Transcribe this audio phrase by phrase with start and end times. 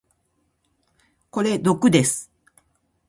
[1.29, 2.31] これ毒です。